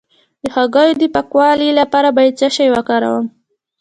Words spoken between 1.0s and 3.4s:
د پاکوالي لپاره باید څه شی وکاروم؟